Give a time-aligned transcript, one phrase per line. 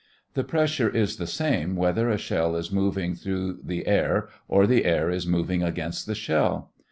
[0.33, 4.83] The pressure is the same whether a shell is moving through the air or the
[4.83, 6.71] air is blowing against the shell.